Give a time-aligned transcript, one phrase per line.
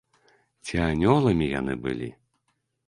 [0.69, 2.13] Ці анёламі яны былі?